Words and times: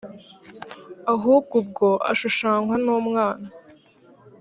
ahubwo 1.13 1.53
ubwo 1.61 1.87
ashushanywa 2.11 2.75
n 2.83 2.87
umwana 2.99 3.47